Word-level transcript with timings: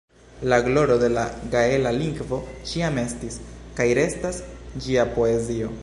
La 0.41 0.61
gloro 0.61 0.97
de 1.01 1.09
la 1.15 1.25
gaela 1.55 1.91
lingvo 1.99 2.41
ĉiam 2.71 2.99
estis, 3.05 3.39
kaj 3.81 3.89
restas, 4.03 4.41
ĝia 4.87 5.07
poezio. 5.19 5.75